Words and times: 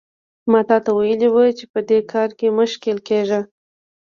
ما 0.51 0.61
تاته 0.69 0.89
ویلي 0.93 1.29
وو 1.33 1.45
چې 1.57 1.65
په 1.73 1.79
دې 1.89 1.99
کار 2.11 2.29
کې 2.37 2.47
مه 2.55 2.65
ښکېل 2.71 2.99
کېږه. 3.07 3.39